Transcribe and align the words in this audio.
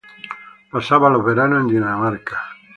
Pasaba 0.71 1.11
los 1.11 1.23
veranos 1.23 1.59
en 1.61 1.67
Dinamarca. 1.67 2.39